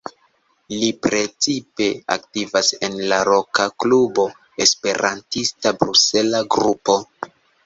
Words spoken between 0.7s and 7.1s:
Li precipe aktivas en la loka klubo Esperantista Brusela Grupo.